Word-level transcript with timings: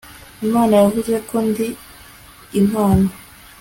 imana 0.45 0.73
yavuze 0.81 1.13
ko 1.27 1.35
ndi 1.47 1.67
impano 2.59 3.07